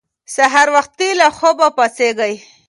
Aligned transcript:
سهار 0.35 0.67
وختي 0.75 1.09
له 1.19 1.27
خوبه 1.37 1.67
پاڅېږئ. 1.77 2.35